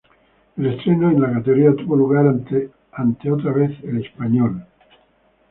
[0.57, 2.71] El estreno en la categoría tuvo lugar ante,
[3.31, 4.65] otra vez, el Español.